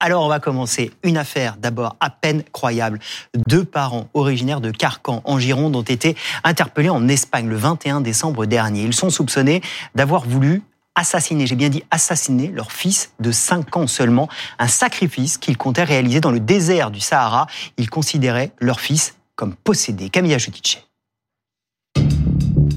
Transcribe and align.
Alors 0.00 0.24
on 0.24 0.28
va 0.28 0.38
commencer 0.38 0.92
une 1.02 1.16
affaire 1.16 1.56
d'abord 1.56 1.96
à 1.98 2.10
peine 2.10 2.44
croyable. 2.52 3.00
Deux 3.48 3.64
parents 3.64 4.08
originaires 4.14 4.60
de 4.60 4.70
Carcan 4.70 5.22
en 5.24 5.40
Gironde 5.40 5.74
ont 5.74 5.82
été 5.82 6.16
interpellés 6.44 6.88
en 6.88 7.08
Espagne 7.08 7.48
le 7.48 7.56
21 7.56 8.00
décembre 8.00 8.46
dernier. 8.46 8.82
Ils 8.82 8.94
sont 8.94 9.10
soupçonnés 9.10 9.60
d'avoir 9.96 10.24
voulu 10.24 10.62
assassiner, 10.94 11.46
j'ai 11.46 11.56
bien 11.56 11.68
dit 11.68 11.82
assassiner 11.90 12.48
leur 12.48 12.70
fils 12.70 13.12
de 13.18 13.32
5 13.32 13.76
ans 13.76 13.86
seulement, 13.86 14.28
un 14.58 14.68
sacrifice 14.68 15.36
qu'ils 15.36 15.56
comptaient 15.56 15.84
réaliser 15.84 16.20
dans 16.20 16.32
le 16.32 16.40
désert 16.40 16.90
du 16.90 17.00
Sahara. 17.00 17.46
Ils 17.76 17.90
considéraient 17.90 18.52
leur 18.60 18.80
fils 18.80 19.16
comme 19.34 19.54
possédé. 19.54 20.10
Camilla 20.10 20.38
Judice. 20.38 20.78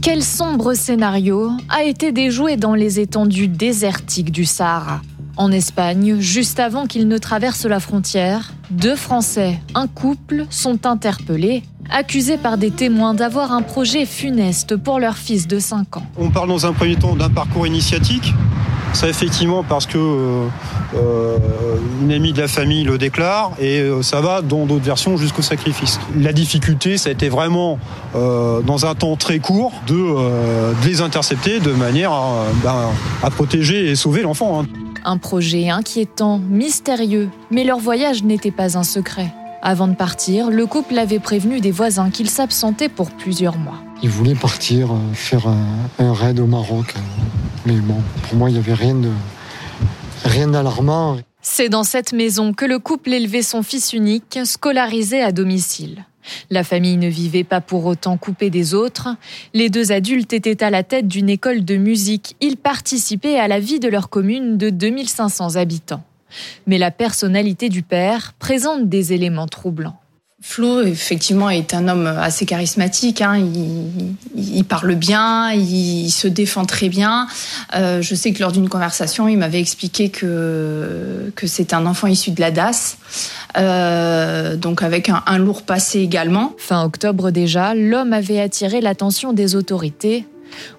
Quel 0.02 0.24
sombre 0.24 0.74
scénario 0.74 1.52
a 1.70 1.84
été 1.84 2.12
déjoué 2.12 2.58
dans 2.58 2.74
les 2.74 3.00
étendues 3.00 3.48
désertiques 3.48 4.32
du 4.32 4.46
Sahara? 4.46 5.02
En 5.42 5.52
Espagne, 5.52 6.18
juste 6.20 6.60
avant 6.60 6.86
qu'ils 6.86 7.08
ne 7.08 7.18
traversent 7.18 7.66
la 7.66 7.80
frontière, 7.80 8.52
deux 8.70 8.96
Français, 8.96 9.60
un 9.74 9.88
couple, 9.88 10.46
sont 10.52 10.86
interpellés, 10.86 11.64
accusés 11.90 12.38
par 12.38 12.60
des 12.60 12.70
témoins 12.70 13.16
d'avoir 13.16 13.52
un 13.52 13.64
projet 13.64 14.06
funeste 14.06 14.76
pour 14.78 15.00
leur 15.00 15.18
fils 15.18 15.48
de 15.48 15.58
5 15.58 15.98
ans. 15.98 16.04
On 16.16 16.30
parle 16.30 16.48
dans 16.48 16.68
un 16.68 16.74
premier 16.74 16.96
temps 16.96 17.16
d'un 17.16 17.30
parcours 17.30 17.66
initiatique. 17.66 18.36
Ça 18.94 19.08
effectivement 19.08 19.64
parce 19.64 19.86
que 19.86 19.98
euh, 19.98 20.48
euh, 20.96 21.38
une 22.02 22.12
amie 22.12 22.34
de 22.34 22.42
la 22.42 22.50
famille 22.50 22.84
le 22.84 22.98
déclare 22.98 23.54
et 23.58 23.80
euh, 23.80 24.02
ça 24.04 24.20
va 24.20 24.42
dans 24.42 24.66
d'autres 24.66 24.84
versions 24.84 25.16
jusqu'au 25.16 25.42
sacrifice. 25.42 25.98
La 26.20 26.34
difficulté, 26.34 26.98
ça 26.98 27.10
a 27.10 27.14
été 27.14 27.30
vraiment 27.30 27.80
dans 28.14 28.86
un 28.86 28.94
temps 28.94 29.16
très 29.16 29.40
court 29.40 29.72
de, 29.88 29.96
les 30.86 31.02
intercepter 31.02 31.60
de 31.60 31.72
manière 31.72 32.12
à, 32.12 32.44
ben, 32.62 33.30
protéger 33.32 33.90
et 33.90 33.96
sauver 33.96 34.22
l'enfant. 34.22 34.62
Hein. 34.62 34.66
Un 35.04 35.18
projet 35.18 35.70
inquiétant, 35.70 36.38
mystérieux, 36.38 37.30
mais 37.50 37.64
leur 37.64 37.80
voyage 37.80 38.24
n'était 38.24 38.52
pas 38.52 38.78
un 38.78 38.84
secret. 38.84 39.34
Avant 39.64 39.88
de 39.88 39.96
partir, 39.96 40.50
le 40.50 40.66
couple 40.66 40.98
avait 40.98 41.20
prévenu 41.20 41.60
des 41.60 41.72
voisins 41.72 42.10
qu'il 42.10 42.30
s'absentait 42.30 42.90
pour 42.90 43.12
plusieurs 43.12 43.58
mois. 43.58 43.82
Ils 44.04 44.10
voulaient 44.10 44.36
partir, 44.36 44.92
euh, 44.92 45.14
faire 45.14 45.48
un, 45.48 46.14
raid 46.14 46.40
au 46.40 46.48
Maroc. 46.48 46.94
Euh, 46.96 47.00
mais 47.68 47.76
bon, 47.76 48.02
pour 48.24 48.38
moi, 48.38 48.50
il 48.50 48.54
n'y 48.54 48.60
avait 48.60 48.74
rien 48.74 48.96
de 48.96 49.10
rien 50.26 50.48
d'alarmant. 50.48 51.18
C'est 51.42 51.70
dans 51.70 51.84
cette 51.84 52.14
maison 52.14 52.54
que 52.54 52.66
le 52.66 52.80
couple 52.80 53.14
élevait 53.14 53.42
son 53.42 53.64
fils 53.64 53.94
unique, 53.94 54.40
scolarisé 54.46 55.22
à 55.22 55.32
domicile. 55.32 56.06
La 56.50 56.64
famille 56.64 56.98
ne 56.98 57.08
vivait 57.08 57.44
pas 57.44 57.62
pour 57.62 57.86
autant 57.86 58.18
coupée 58.18 58.50
des 58.50 58.74
autres. 58.74 59.10
Les 59.54 59.70
deux 59.70 59.92
adultes 59.92 60.34
étaient 60.34 60.64
à 60.64 60.70
la 60.70 60.84
tête 60.84 61.08
d'une 61.08 61.30
école 61.30 61.64
de 61.64 61.78
musique. 61.78 62.36
Ils 62.42 62.58
participaient 62.58 63.40
à 63.40 63.48
la 63.48 63.60
vie 63.60 63.80
de 63.80 63.88
leur 63.88 64.10
commune 64.10 64.58
de 64.58 64.70
2500 64.70 65.56
habitants. 65.56 66.04
Mais 66.68 66.78
la 66.78 66.92
personnalité 66.92 67.70
du 67.70 67.84
père 67.84 68.34
présente 68.40 68.88
des 68.90 69.14
éléments 69.14 69.48
troublants. 69.48 70.01
Flo, 70.44 70.82
effectivement, 70.82 71.52
est 71.52 71.76
un 71.76 71.88
homme 71.88 72.08
assez 72.08 72.48
charismatique. 72.48 73.22
Hein. 73.22 73.48
Il, 74.36 74.64
parle 74.66 74.96
bien, 74.96 75.52
il, 75.52 76.10
se 76.10 76.28
défend 76.28 76.66
très 76.66 76.90
bien. 76.90 77.28
Euh, 77.76 78.02
je 78.02 78.16
sais 78.16 78.34
que 78.34 78.42
lors 78.42 78.52
d'une 78.52 78.68
conversation, 78.68 79.28
il 79.28 79.38
m'avait 79.38 79.60
expliqué 79.60 80.10
que, 80.10 81.32
c'est 81.46 81.74
un 81.74 81.86
enfant 81.86 82.08
issu 82.08 82.32
de 82.32 82.42
la 82.42 82.50
DAS, 82.50 82.98
euh, 83.58 84.56
donc 84.56 84.82
avec 84.82 85.10
un, 85.10 85.38
lourd 85.38 85.62
passé 85.62 86.00
également. 86.00 86.54
Fin 86.58 86.84
octobre 86.84 87.30
déjà, 87.30 87.76
l'homme 87.76 88.12
avait 88.12 88.42
attiré 88.42 88.82
l'attention 88.82 89.34
des 89.34 89.56
autorités. 89.56 90.26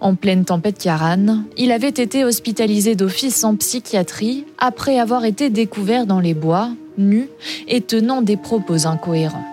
En 0.01 0.17
pleine 0.17 0.45
tempête 0.45 0.79
Karan, 0.79 1.45
il 1.57 1.71
avait 1.73 1.89
été 1.89 2.25
hospitalisé 2.25 2.95
d'office 2.95 3.45
en 3.45 3.57
psychiatrie 3.57 4.45
après 4.59 4.99
avoir 4.99 5.25
été 5.25 5.51
découvert 5.51 6.05
dans 6.05 6.21
les 6.21 6.35
bois, 6.35 6.71
nu 6.99 7.29
et 7.69 7.81
tenant 7.81 8.23
des 8.23 8.37
propos 8.37 8.87
incohérents. 8.87 9.52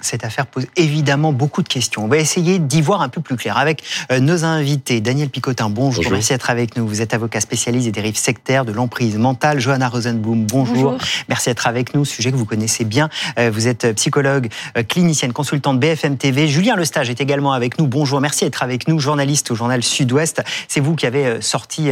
Cette 0.00 0.24
affaire 0.24 0.46
pose 0.46 0.66
évidemment 0.76 1.32
beaucoup 1.32 1.62
de 1.62 1.68
questions. 1.68 2.04
On 2.04 2.08
va 2.08 2.18
essayer 2.18 2.58
d'y 2.58 2.80
voir 2.80 3.02
un 3.02 3.08
peu 3.08 3.20
plus 3.20 3.36
clair 3.36 3.58
avec 3.58 3.82
euh, 4.12 4.20
nos 4.20 4.44
invités. 4.44 5.00
Daniel 5.00 5.28
Picotin, 5.28 5.70
bonjour. 5.70 6.04
Merci 6.10 6.32
d'être 6.32 6.50
avec 6.50 6.76
nous. 6.76 6.86
Vous 6.86 7.02
êtes 7.02 7.14
avocat 7.14 7.40
spécialisé 7.40 7.90
des 7.90 8.00
dérives 8.00 8.16
sectaires, 8.16 8.64
de 8.64 8.72
l'emprise 8.72 9.16
mentale. 9.16 9.58
Johanna 9.58 9.88
Rosenblum, 9.88 10.44
bonjour. 10.44 10.96
Merci 11.28 11.50
d'être 11.50 11.66
avec 11.66 11.94
nous. 11.94 12.04
Sujet 12.04 12.30
que 12.30 12.36
vous 12.36 12.44
connaissez 12.44 12.84
bien. 12.84 13.08
Euh, 13.38 13.50
vous 13.52 13.66
êtes 13.66 13.92
psychologue, 13.94 14.48
euh, 14.76 14.82
clinicienne, 14.82 15.32
consultante 15.32 15.80
BFM 15.80 16.16
TV. 16.16 16.46
Julien 16.46 16.76
Lestage 16.76 17.10
est 17.10 17.20
également 17.20 17.52
avec 17.52 17.78
nous. 17.78 17.86
Bonjour. 17.86 18.20
Merci 18.20 18.44
d'être 18.44 18.62
avec 18.62 18.86
nous. 18.88 19.00
Journaliste 19.00 19.50
au 19.50 19.54
journal 19.54 19.82
Sud-Ouest. 19.82 20.42
C'est 20.68 20.80
vous 20.80 20.94
qui 20.94 21.06
avez 21.06 21.40
sorti 21.40 21.90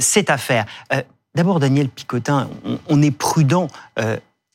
cette 0.00 0.30
affaire. 0.30 0.64
D'abord, 1.34 1.60
Daniel 1.60 1.88
Picotin, 1.88 2.48
on 2.88 3.02
est 3.02 3.10
prudent, 3.10 3.68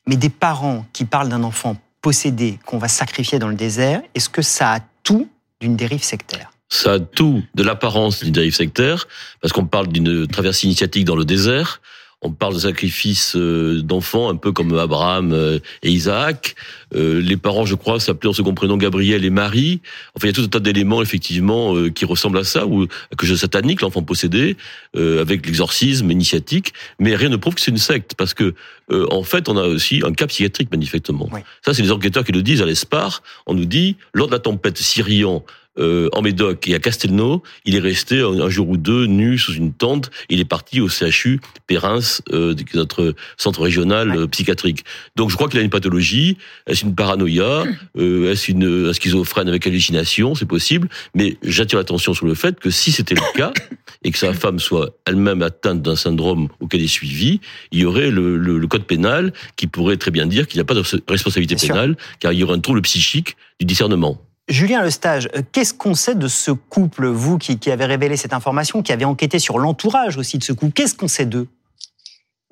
mais 0.08 0.16
des 0.16 0.30
parents 0.30 0.86
qui 0.94 1.06
parlent 1.06 1.30
d'un 1.30 1.44
enfant 1.44 1.76
posséder, 2.02 2.60
qu'on 2.66 2.78
va 2.78 2.88
sacrifier 2.88 3.40
dans 3.40 3.50
le 3.50 3.56
désert, 3.56 4.02
est-ce 4.16 4.30
que 4.30 4.42
ça 4.42 4.74
a 4.74 4.80
tout 5.04 5.30
d'une 5.60 5.76
dérive 5.76 6.04
sectaire? 6.04 6.52
Ça 6.70 6.94
a 6.94 7.00
tout 7.00 7.44
de 7.56 7.64
l'apparence 7.64 8.24
d'une 8.24 8.32
dérive 8.32 8.54
sectaire, 8.54 9.08
parce 9.42 9.54
qu'on 9.54 9.66
parle 9.66 9.88
d'une 9.88 10.28
traversée 10.28 10.68
initiatique 10.68 11.06
dans 11.06 11.16
le 11.16 11.26
désert, 11.26 11.82
on 12.22 12.32
parle 12.32 12.56
de 12.56 12.60
sacrifice 12.60 13.36
euh, 13.38 13.82
d'enfants, 13.82 14.30
un 14.30 14.36
peu 14.36 14.52
comme 14.52 14.78
Abraham 14.78 15.32
euh, 15.32 15.60
et 15.84 15.92
Isaac. 15.92 16.56
Euh, 16.94 17.22
les 17.22 17.38
parents, 17.38 17.66
je 17.66 17.76
crois, 17.76 18.00
s'appelaient 18.00 18.30
en 18.30 18.34
second 18.34 18.54
prénom 18.54 18.76
Gabriel 18.76 19.24
et 19.24 19.30
Marie. 19.30 19.80
Enfin, 20.16 20.28
il 20.28 20.32
y 20.32 20.32
a 20.32 20.34
tout 20.34 20.44
un 20.44 20.50
tas 20.50 20.60
d'éléments, 20.60 21.02
effectivement, 21.02 21.76
qui 21.90 22.04
ressemblent 22.04 22.40
à 22.40 22.44
ça, 22.44 22.66
ou 22.66 22.88
que 23.18 23.26
je 23.26 23.36
satanique, 23.36 23.82
l'enfant 23.82 24.02
possédé, 24.02 24.58
avec 24.96 25.46
l'exorcisme 25.46 26.10
initiatique. 26.12 26.74
Mais 27.00 27.16
rien 27.16 27.30
ne 27.30 27.38
prouve 27.38 27.56
que 27.56 27.62
c'est 27.62 27.72
une 27.72 27.78
secte, 27.78 28.16
parce 28.18 28.34
que, 28.34 28.56
en 28.92 29.24
fait, 29.24 29.50
on 29.50 29.56
a 29.56 29.64
aussi 29.64 30.02
un 30.04 30.14
cas 30.14 30.28
psychiatrique, 30.28 30.72
manifestement. 30.72 31.30
Ça, 31.64 31.74
c'est 31.74 31.84
les 31.84 31.92
enquêteurs 31.92 32.24
qui 32.24 32.32
le 32.32 32.42
disent 32.42 32.62
à 32.62 32.66
l'ESPAR. 32.66 33.22
On 33.46 33.54
nous 33.54 33.66
dit, 33.66 33.96
lors 34.14 34.28
de 34.28 34.32
la 34.32 34.40
tempête 34.40 34.78
syrienne 34.78 35.42
euh, 35.80 36.10
en 36.14 36.22
Médoc 36.22 36.68
et 36.68 36.76
à 36.76 36.80
Castelnau, 36.80 37.44
il 37.66 37.76
est 37.76 37.80
resté 37.80 38.22
un, 38.22 38.50
jour 38.50 38.70
ou 38.70 38.78
deux 38.78 39.06
nu 39.06 39.38
sous 39.38 39.54
une 39.54 39.74
tente. 39.74 40.12
Il 40.30 40.40
est 40.40 40.46
parti 40.46 40.82
au 40.82 40.90
CHU 40.90 41.40
Périns, 41.68 42.22
euh, 42.32 42.56
notre 42.74 43.14
centre 43.38 43.62
régional 43.62 44.12
euh, 44.12 44.28
psychiatrique. 44.28 44.84
Donc 45.16 45.30
je 45.30 45.36
crois 45.36 45.48
qu'il 45.48 45.60
a 45.60 45.64
une 45.64 45.70
pathologie. 45.70 46.38
Est-ce 46.68 46.86
une 46.86 46.96
paranoïa? 46.96 47.64
Euh, 47.98 48.32
Est-ce 48.32 48.52
une 48.52 48.90
un 48.90 48.94
schizophrène 48.94 49.48
avec 49.50 49.66
hallucination? 49.66 50.36
C'est 50.36 50.46
possible. 50.46 50.90
Mais 51.16 51.38
j'attire 51.44 51.80
l'attention 51.80 52.14
sur 52.14 52.26
le 52.26 52.34
fait 52.34 52.60
que 52.60 52.70
si 52.70 52.92
c'était 52.92 53.16
le 53.16 53.22
cas 53.36 53.52
et 54.04 54.12
que 54.12 54.18
sa 54.18 54.34
femme 54.34 54.60
soit 54.60 54.96
elle-même 55.06 55.42
atteinte 55.42 55.82
d'un 55.82 55.96
syndrome 55.96 56.50
auquel 56.60 56.82
il 56.82 56.86
est 56.86 56.88
suivi, 56.88 57.42
il 57.72 57.80
y 57.80 57.86
aurait 57.86 58.12
le, 58.12 58.38
le, 58.38 58.68
code 58.68 58.84
pénal 58.84 59.34
qui 59.56 59.68
pourrait 59.68 59.98
très 59.98 60.12
bien 60.12 60.28
dire 60.28 60.48
qu'il 60.48 60.58
n'y 60.58 60.62
a 60.62 60.66
pas 60.66 60.76
de 60.76 60.84
responsabilité 61.08 61.56
pénale, 61.56 61.98
car 62.20 62.32
il 62.32 62.40
y 62.40 62.44
aurait 62.44 62.56
un 62.56 62.60
trouble 62.60 62.82
psychique 62.84 63.36
du 63.60 63.66
discernement. 63.66 64.22
Julien 64.50 64.84
Lestage, 64.84 65.30
euh, 65.36 65.44
qu'est-ce 65.52 65.74
qu'on 65.74 65.94
sait 65.94 66.16
de 66.16 66.28
ce 66.28 66.52
couple, 66.52 67.08
vous 67.08 67.38
qui, 67.38 67.58
avez 67.70 67.86
révélé 67.86 68.18
cette 68.18 68.34
information, 68.34 68.82
qui 68.82 68.92
avez 68.92 69.06
enquêté 69.06 69.38
sur 69.38 69.60
l'entourage 69.60 70.18
aussi 70.18 70.40
de 70.40 70.44
ce 70.44 70.54
couple? 70.54 70.74
Qu'est-ce 70.74 70.96
qu'on 70.96 71.08
sait 71.08 71.28
d'eux? 71.28 71.48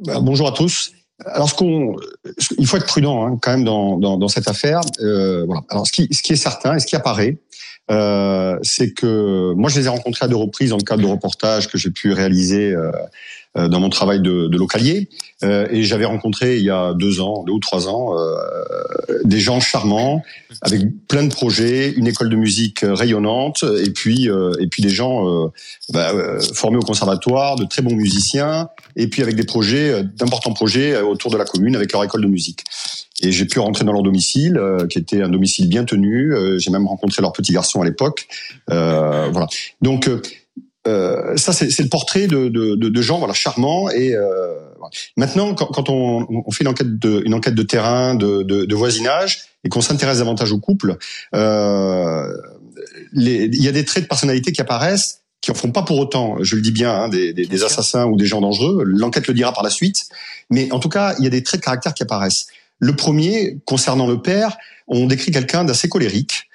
Ben, 0.04 0.22
Bonjour 0.22 0.48
à 0.48 0.52
tous. 0.52 0.92
Alors, 1.26 1.50
il 2.60 2.68
faut 2.68 2.78
être 2.78 2.86
prudent 2.86 3.26
hein, 3.26 3.40
quand 3.42 3.58
même 3.58 3.64
dans, 3.64 4.28
cette 4.28 4.48
affaire. 4.48 4.82
Euh. 5.02 5.48
Alors, 5.70 5.88
ce 5.88 5.92
qui, 5.92 6.04
est 6.04 6.36
certain 6.36 6.76
et 6.76 6.80
ce 6.80 6.86
qui 6.86 6.96
apparaît, 6.96 7.40
euh, 7.90 8.60
c'est 8.62 8.94
que 8.94 9.54
moi, 9.56 9.72
je 9.72 9.80
les 9.80 9.88
ai 9.88 9.90
rencontrés 9.90 10.26
à 10.26 10.28
deux 10.28 10.36
reprises 10.36 10.70
dans 10.70 10.78
le 10.78 10.84
cadre 10.84 11.02
de 11.02 11.08
reportages 11.08 11.68
que 11.68 11.80
j'ai 11.80 11.90
pu 11.90 12.14
réaliser 12.14 12.76
dans 13.58 13.80
mon 13.80 13.90
travail 13.90 14.22
de, 14.22 14.48
de 14.48 14.58
localier. 14.58 15.10
Euh, 15.44 15.68
et 15.70 15.84
j'avais 15.84 16.06
rencontré 16.06 16.58
il 16.58 16.64
y 16.64 16.72
a 16.72 16.94
deux 16.94 17.22
ans, 17.22 17.44
deux 17.46 17.54
ou 17.54 17.60
trois 17.60 17.88
ans, 17.88 18.18
euh, 18.18 18.34
des 19.24 19.40
gens 19.40 19.60
charmants 19.60 20.24
avec 20.62 20.82
plein 21.08 21.24
de 21.24 21.30
projets, 21.30 21.92
une 21.92 22.08
école 22.08 22.30
de 22.30 22.36
musique 22.36 22.80
rayonnante, 22.84 23.64
et 23.84 23.92
puis 23.92 24.28
et 24.60 24.68
puis 24.68 24.82
des 24.82 24.90
gens 24.90 25.52
bah, 25.90 26.12
formés 26.54 26.78
au 26.78 26.82
conservatoire, 26.82 27.56
de 27.56 27.66
très 27.66 27.82
bons 27.82 27.96
musiciens, 27.96 28.70
et 28.96 29.08
puis 29.08 29.22
avec 29.22 29.36
des 29.36 29.44
projets, 29.44 30.04
d'importants 30.04 30.54
projets 30.54 31.00
autour 31.02 31.32
de 31.32 31.38
la 31.38 31.46
commune 31.46 31.76
avec 31.76 31.92
leur 31.92 32.04
école 32.04 32.22
de 32.22 32.28
musique. 32.28 32.64
Et 33.22 33.32
j'ai 33.32 33.46
pu 33.46 33.60
rentrer 33.60 33.84
dans 33.84 33.94
leur 33.94 34.04
domicile, 34.04 34.60
qui 34.90 34.98
était 34.98 35.22
un 35.22 35.30
domicile 35.30 35.68
bien 35.68 35.84
tenu. 35.84 36.34
j'ai 36.58 36.72
même 36.72 36.88
rencontré 36.88 37.22
leur 37.22 37.34
petit 37.34 37.52
garçon 37.52 37.82
à 37.82 37.86
l'époque. 37.86 38.28
voilà. 38.68 39.48
Donc 39.82 40.10
euh, 40.88 41.36
ça, 41.38 41.54
c'est 41.54 41.80
le 41.80 41.90
portrait 41.90 42.28
de, 42.28 42.48
de, 42.48 42.76
de, 42.76 43.02
gens 43.02 43.20
voilà 43.20 43.34
charmants. 43.34 43.90
Et 43.90 44.16
euh, 44.16 44.54
maintenant, 45.18 45.54
quand, 45.54 45.66
quand 45.68 45.90
on, 45.90 46.26
on, 46.30 46.52
fait 46.52 46.64
une 46.64 46.70
enquête 46.70 46.98
de, 46.98 47.22
une 47.26 47.34
enquête 47.34 47.56
de 47.56 47.64
terrain, 47.64 48.16
de, 48.16 48.44
de 48.44 48.76
voisinage, 48.76 49.44
et 49.64 49.70
qu'on 49.70 49.82
s'intéresse 49.82 50.20
davantage 50.20 50.52
au 50.52 50.60
couple, 50.60 50.98
euh, 51.36 52.34
il 53.14 53.64
y 53.64 53.68
a 53.68 53.72
des 53.72 53.86
traits 53.86 54.04
de 54.04 54.08
personnalité 54.08 54.52
qui 54.52 54.62
apparaissent 54.62 55.22
qui 55.40 55.52
en 55.52 55.54
font 55.54 55.72
pas 55.72 55.84
pour 55.84 56.00
autant, 56.00 56.38
je 56.42 56.56
le 56.56 56.62
dis 56.62 56.72
bien, 56.72 56.92
hein, 56.92 57.10
des, 57.10 57.32
des, 57.32 57.46
des 57.46 57.64
assassins 57.64 58.06
ou 58.06 58.18
des 58.18 58.26
gens 58.26 58.42
dangereux. 58.42 58.84
L'enquête 58.84 59.28
le 59.28 59.36
dira 59.36 59.54
par 59.54 59.64
la 59.64 59.70
suite. 59.70 60.08
Mais 60.50 60.72
en 60.72 60.80
tout 60.80 60.90
cas, 60.90 61.16
il 61.20 61.24
y 61.24 61.28
a 61.28 61.30
des 61.30 61.44
traits 61.44 61.62
de 61.62 61.66
caractère 61.66 61.94
qui 61.94 62.02
apparaissent. 62.04 62.48
Le 62.80 62.96
premier, 62.96 63.60
concernant 63.66 64.08
le 64.08 64.22
père, 64.22 64.58
on 64.88 65.06
décrit 65.06 65.32
quelqu'un 65.32 65.64
d'assez 65.64 65.90
colérique, 65.90 66.47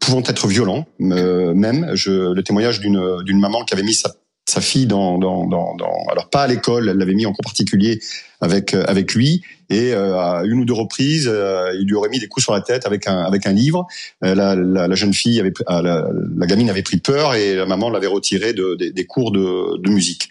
pouvant 0.00 0.22
être 0.26 0.48
violents, 0.48 0.86
euh, 1.00 1.54
même. 1.54 1.90
Je, 1.94 2.32
le 2.32 2.42
témoignage 2.42 2.80
d'une 2.80 3.22
d'une 3.24 3.38
maman 3.38 3.64
qui 3.64 3.74
avait 3.74 3.82
mis 3.82 3.94
sa 3.94 4.10
sa 4.48 4.60
fille 4.60 4.86
dans, 4.86 5.18
dans, 5.18 5.46
dans, 5.46 5.74
dans 5.74 6.06
alors 6.10 6.30
pas 6.30 6.42
à 6.42 6.46
l'école, 6.46 6.88
elle 6.88 6.98
l'avait 6.98 7.14
mis 7.14 7.26
en 7.26 7.32
cours 7.32 7.42
particulier 7.42 8.00
avec 8.40 8.74
euh, 8.74 8.84
avec 8.86 9.14
lui 9.14 9.42
et 9.70 9.92
euh, 9.92 10.16
à 10.16 10.42
une 10.44 10.60
ou 10.60 10.64
deux 10.64 10.72
reprises, 10.72 11.28
euh, 11.28 11.72
il 11.74 11.86
lui 11.86 11.94
aurait 11.94 12.08
mis 12.08 12.20
des 12.20 12.28
coups 12.28 12.44
sur 12.44 12.52
la 12.52 12.60
tête 12.60 12.86
avec 12.86 13.08
un 13.08 13.22
avec 13.22 13.46
un 13.46 13.52
livre. 13.52 13.86
La, 14.22 14.34
la, 14.34 14.54
la, 14.54 14.94
jeune 14.94 15.12
fille 15.12 15.40
avait 15.40 15.52
ah, 15.66 15.82
la, 15.82 16.08
la, 16.36 16.46
gamine 16.46 16.70
avait 16.70 16.84
pris 16.84 16.98
peur 16.98 17.34
et 17.34 17.56
la 17.56 17.66
maman 17.66 17.90
l'avait 17.90 18.06
retiré 18.06 18.52
de, 18.52 18.76
des 18.76 19.06
cours 19.06 19.32
de, 19.32 19.78
de 19.78 19.90
musique. 19.90 20.28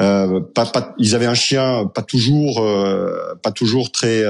Euh, 0.00 0.40
pas, 0.40 0.64
pas, 0.64 0.94
ils 0.98 1.14
avaient 1.14 1.26
un 1.26 1.34
chien 1.34 1.90
pas 1.94 2.02
toujours 2.02 2.64
pas 3.42 3.52
toujours 3.52 3.92
très 3.92 4.22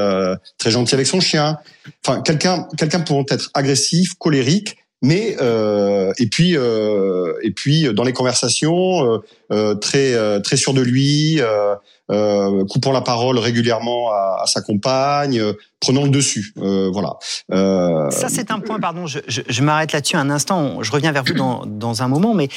très 0.59 0.73
gentil 0.73 0.95
avec 0.95 1.07
son 1.07 1.21
chien. 1.21 1.59
Enfin 2.05 2.23
quelqu'un 2.23 2.67
quelqu'un 2.77 3.01
pouvant 3.01 3.25
être 3.31 3.51
agressif, 3.55 4.15
colérique 4.15 4.79
mais 5.03 5.37
euh, 5.41 6.13
et 6.19 6.27
puis 6.27 6.57
euh, 6.57 7.35
et 7.43 7.53
puis 7.53 7.93
dans 7.95 8.03
les 8.03 8.13
conversations 8.13 9.05
euh, 9.05 9.19
euh 9.53 9.75
très 9.75 10.15
euh, 10.15 10.41
très 10.41 10.57
sûr 10.57 10.75
de 10.75 10.81
lui 10.81 11.41
euh, 11.41 12.65
coupant 12.71 12.91
la 12.91 13.03
parole 13.03 13.39
régulièrement 13.39 14.11
à, 14.11 14.41
à 14.43 14.47
sa 14.47 14.61
compagne 14.61 15.41
prenant 15.79 16.05
le 16.05 16.09
dessus 16.09 16.55
voilà. 16.57 17.17
Ça 18.11 18.29
c'est 18.29 18.51
un 18.51 18.61
point 18.61 18.81
pardon 18.81 19.07
je, 19.07 19.21
je, 19.29 19.43
je 19.49 19.63
m'arrête 19.63 19.93
là-dessus 19.93 20.17
un 20.17 20.31
instant 20.31 20.83
je 20.83 20.91
reviens 20.91 21.13
vers 21.13 21.23
vous 21.23 21.35
dans, 21.35 21.65
dans 21.67 22.03
un 22.03 22.09
moment 22.09 22.35
mais 22.35 22.49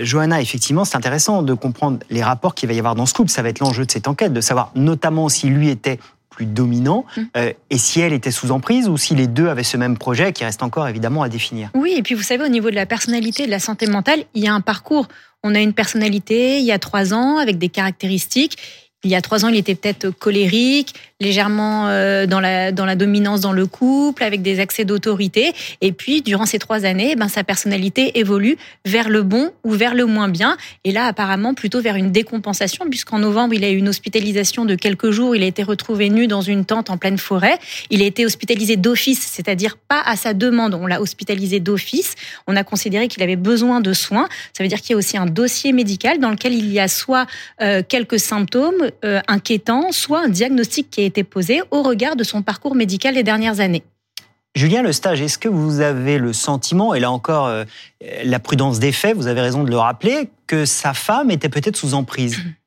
Johanna 0.00 0.42
effectivement 0.42 0.84
c'est 0.84 0.96
intéressant 0.96 1.42
de 1.42 1.54
comprendre 1.54 2.00
les 2.10 2.22
rapports 2.22 2.54
qu'il 2.54 2.68
va 2.68 2.74
y 2.74 2.78
avoir 2.78 2.94
dans 2.94 3.06
ce 3.06 3.14
couple. 3.14 3.30
Ça 3.30 3.42
va 3.42 3.48
être 3.48 3.60
l'enjeu 3.60 3.86
de 3.86 3.90
cette 3.90 4.08
enquête 4.08 4.32
de 4.32 4.40
savoir 4.40 4.72
notamment 4.74 5.28
si 5.28 5.46
lui 5.48 5.70
était 5.70 5.98
plus 6.32 6.46
dominant 6.46 7.04
mmh. 7.16 7.20
euh, 7.36 7.52
et 7.70 7.78
si 7.78 8.00
elle 8.00 8.12
était 8.12 8.30
sous 8.30 8.50
emprise 8.50 8.88
ou 8.88 8.96
si 8.96 9.14
les 9.14 9.26
deux 9.26 9.48
avaient 9.48 9.62
ce 9.62 9.76
même 9.76 9.98
projet 9.98 10.32
qui 10.32 10.44
reste 10.44 10.62
encore 10.62 10.88
évidemment 10.88 11.22
à 11.22 11.28
définir. 11.28 11.70
Oui, 11.74 11.94
et 11.96 12.02
puis 12.02 12.14
vous 12.14 12.22
savez, 12.22 12.44
au 12.44 12.48
niveau 12.48 12.70
de 12.70 12.74
la 12.74 12.86
personnalité, 12.86 13.46
de 13.46 13.50
la 13.50 13.60
santé 13.60 13.86
mentale, 13.86 14.24
il 14.34 14.42
y 14.42 14.48
a 14.48 14.54
un 14.54 14.60
parcours. 14.60 15.06
On 15.44 15.54
a 15.54 15.60
une 15.60 15.72
personnalité 15.72 16.58
il 16.58 16.64
y 16.64 16.72
a 16.72 16.78
trois 16.78 17.14
ans 17.14 17.38
avec 17.38 17.58
des 17.58 17.68
caractéristiques. 17.68 18.58
Il 19.04 19.10
y 19.10 19.16
a 19.16 19.20
trois 19.20 19.44
ans, 19.44 19.48
il 19.48 19.56
était 19.56 19.74
peut-être 19.74 20.10
colérique, 20.10 20.94
légèrement 21.20 21.88
euh, 21.88 22.26
dans 22.26 22.38
la 22.38 22.70
dans 22.70 22.84
la 22.84 22.94
dominance 22.94 23.40
dans 23.40 23.50
le 23.52 23.66
couple, 23.66 24.22
avec 24.22 24.42
des 24.42 24.60
accès 24.60 24.84
d'autorité. 24.84 25.54
Et 25.80 25.90
puis, 25.90 26.22
durant 26.22 26.46
ces 26.46 26.60
trois 26.60 26.84
années, 26.84 27.16
ben 27.16 27.26
sa 27.26 27.42
personnalité 27.42 28.20
évolue 28.20 28.56
vers 28.84 29.08
le 29.08 29.22
bon 29.22 29.50
ou 29.64 29.72
vers 29.72 29.96
le 29.96 30.06
moins 30.06 30.28
bien. 30.28 30.56
Et 30.84 30.92
là, 30.92 31.06
apparemment, 31.06 31.52
plutôt 31.52 31.80
vers 31.80 31.96
une 31.96 32.12
décompensation, 32.12 32.84
puisqu'en 32.88 33.18
novembre, 33.18 33.54
il 33.54 33.64
a 33.64 33.70
eu 33.70 33.76
une 33.76 33.88
hospitalisation 33.88 34.64
de 34.64 34.76
quelques 34.76 35.10
jours. 35.10 35.34
Il 35.34 35.42
a 35.42 35.46
été 35.46 35.64
retrouvé 35.64 36.08
nu 36.08 36.28
dans 36.28 36.42
une 36.42 36.64
tente 36.64 36.88
en 36.88 36.96
pleine 36.96 37.18
forêt. 37.18 37.58
Il 37.90 38.02
a 38.02 38.04
été 38.04 38.24
hospitalisé 38.24 38.76
d'office, 38.76 39.26
c'est-à-dire 39.32 39.78
pas 39.78 40.00
à 40.04 40.14
sa 40.14 40.32
demande. 40.32 40.74
On 40.74 40.86
l'a 40.86 41.00
hospitalisé 41.00 41.58
d'office. 41.58 42.14
On 42.46 42.54
a 42.54 42.62
considéré 42.62 43.08
qu'il 43.08 43.24
avait 43.24 43.34
besoin 43.34 43.80
de 43.80 43.92
soins. 43.92 44.28
Ça 44.56 44.62
veut 44.62 44.68
dire 44.68 44.80
qu'il 44.80 44.90
y 44.90 44.94
a 44.94 44.96
aussi 44.96 45.16
un 45.16 45.26
dossier 45.26 45.72
médical 45.72 46.20
dans 46.20 46.30
lequel 46.30 46.54
il 46.54 46.72
y 46.72 46.78
a 46.78 46.86
soit 46.86 47.26
euh, 47.60 47.82
quelques 47.86 48.20
symptômes 48.20 48.91
euh, 49.04 49.20
inquiétants, 49.28 49.92
soit 49.92 50.24
un 50.24 50.28
diagnostic 50.28 50.90
qui 50.90 51.02
est 51.02 51.06
été 51.06 51.24
posé 51.24 51.62
au 51.70 51.82
regard 51.82 52.16
de 52.16 52.24
son 52.24 52.42
parcours 52.42 52.74
médical 52.74 53.14
des 53.14 53.22
dernières 53.22 53.60
années. 53.60 53.82
Julien 54.54 54.82
Le 54.82 54.92
Stage, 54.92 55.22
est-ce 55.22 55.38
que 55.38 55.48
vous 55.48 55.80
avez 55.80 56.18
le 56.18 56.32
sentiment, 56.32 56.92
et 56.92 57.00
là 57.00 57.10
encore 57.10 57.46
euh, 57.46 57.64
la 58.24 58.38
prudence 58.38 58.78
des 58.78 58.92
faits, 58.92 59.16
vous 59.16 59.26
avez 59.26 59.40
raison 59.40 59.64
de 59.64 59.70
le 59.70 59.78
rappeler, 59.78 60.28
que 60.46 60.66
sa 60.66 60.92
femme 60.92 61.30
était 61.30 61.48
peut-être 61.48 61.76
sous 61.76 61.94
emprise? 61.94 62.38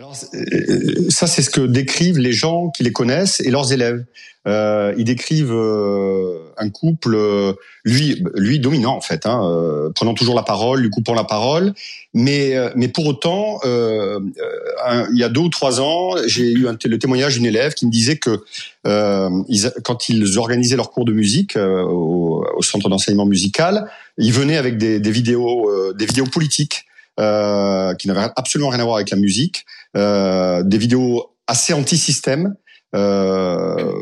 Alors, 0.00 0.16
euh, 0.32 1.10
ça, 1.10 1.26
c'est 1.26 1.42
ce 1.42 1.50
que 1.50 1.60
décrivent 1.60 2.18
les 2.18 2.32
gens 2.32 2.70
qui 2.70 2.82
les 2.82 2.90
connaissent 2.90 3.40
et 3.40 3.50
leurs 3.50 3.70
élèves. 3.74 4.02
Euh, 4.48 4.94
ils 4.96 5.04
décrivent 5.04 5.52
euh, 5.52 6.38
un 6.56 6.70
couple, 6.70 7.14
euh, 7.14 7.52
lui, 7.84 8.24
lui 8.34 8.60
dominant 8.60 8.96
en 8.96 9.02
fait, 9.02 9.26
hein, 9.26 9.42
euh, 9.44 9.90
prenant 9.94 10.14
toujours 10.14 10.34
la 10.34 10.42
parole, 10.42 10.80
lui 10.80 10.88
coupant 10.88 11.12
la 11.12 11.24
parole, 11.24 11.74
mais 12.14 12.54
mais 12.76 12.88
pour 12.88 13.04
autant, 13.08 13.60
un, 13.62 15.06
il 15.12 15.18
y 15.18 15.22
a 15.22 15.28
deux 15.28 15.42
ou 15.42 15.50
trois 15.50 15.82
ans, 15.82 16.14
j'ai 16.24 16.50
eu 16.50 16.66
le 16.66 16.98
témoignage 16.98 17.34
d'une 17.34 17.44
élève 17.44 17.74
qui 17.74 17.84
me 17.84 17.90
disait 17.90 18.16
que 18.16 18.40
ils, 18.86 19.70
quand 19.84 20.08
ils 20.08 20.38
organisaient 20.38 20.76
leur 20.76 20.92
cours 20.92 21.04
de 21.04 21.12
musique 21.12 21.56
au, 21.56 22.62
centre 22.62 22.88
d'enseignement 22.88 23.26
musical, 23.26 23.90
ils 24.16 24.32
venaient 24.32 24.56
avec 24.56 24.78
des, 24.78 24.98
des 24.98 25.10
vidéos, 25.10 25.92
des 25.92 26.06
vidéos 26.06 26.24
politiques. 26.24 26.86
Qui 27.18 28.08
n'avaient 28.08 28.30
absolument 28.36 28.70
rien 28.70 28.80
à 28.80 28.84
voir 28.84 28.96
avec 28.96 29.10
la 29.10 29.18
musique, 29.18 29.66
des 29.94 30.78
vidéos 30.78 31.36
assez 31.46 31.72
anti-système, 31.72 32.54
euh, 32.94 33.92